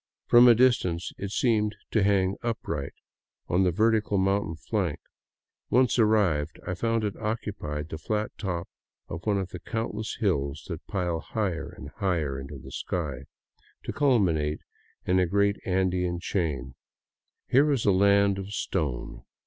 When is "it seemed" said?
1.19-1.75